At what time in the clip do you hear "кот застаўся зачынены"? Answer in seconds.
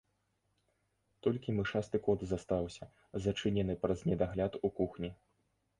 2.07-3.73